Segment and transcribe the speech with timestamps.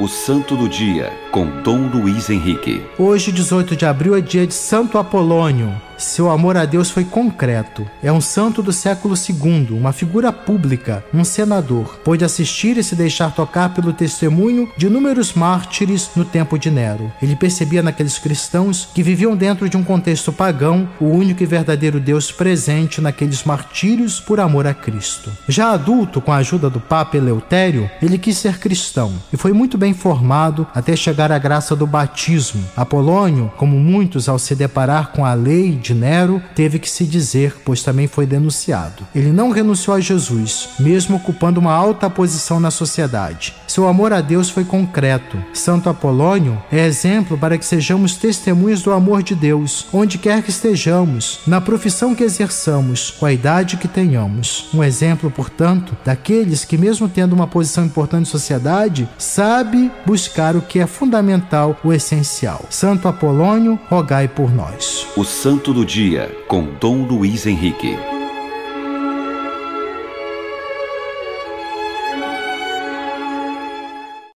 [0.00, 2.82] O Santo do Dia, com Dom Luiz Henrique.
[2.98, 5.70] Hoje, 18 de abril, é dia de Santo Apolônio.
[6.00, 7.86] Seu amor a Deus foi concreto.
[8.02, 12.00] É um santo do século II, uma figura pública, um senador.
[12.02, 17.12] Pôde assistir e se deixar tocar pelo testemunho de inúmeros mártires no tempo de Nero.
[17.20, 22.00] Ele percebia naqueles cristãos que viviam dentro de um contexto pagão o único e verdadeiro
[22.00, 25.30] Deus presente naqueles martírios por amor a Cristo.
[25.46, 29.76] Já adulto, com a ajuda do Papa Eleutério, ele quis ser cristão e foi muito
[29.76, 32.64] bem formado até chegar à graça do batismo.
[32.74, 37.04] Apolônio, como muitos ao se deparar com a lei de de Nero teve que se
[37.04, 39.04] dizer, pois também foi denunciado.
[39.12, 43.54] Ele não renunciou a Jesus, mesmo ocupando uma alta posição na sociedade.
[43.66, 45.36] Seu amor a Deus foi concreto.
[45.52, 50.50] Santo Apolônio é exemplo para que sejamos testemunhas do amor de Deus, onde quer que
[50.50, 54.68] estejamos, na profissão que exerçamos, com a idade que tenhamos.
[54.72, 60.62] Um exemplo, portanto, daqueles que, mesmo tendo uma posição importante na sociedade, sabe buscar o
[60.62, 62.64] que é fundamental, o essencial.
[62.70, 65.06] Santo Apolônio, rogai por nós.
[65.16, 68.19] O Santo do Dia, com Dom Luiz Henrique.